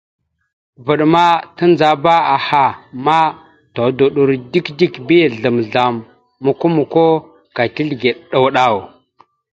Vvaɗ 0.85 1.01
ma 1.13 1.23
tandzaba 1.57 2.13
aha 2.35 2.63
ma 3.05 3.17
tudoɗoro 3.73 4.33
dik 4.51 4.67
dik 4.79 4.93
bi 5.07 5.15
azzlam 5.25 5.55
azzlam 5.61 5.95
mokko 6.43 6.65
mokko 6.77 7.03
ka 7.55 7.63
tizləge 7.75 8.09
ɗaw 8.29 8.45
ɗaw. 8.55 8.75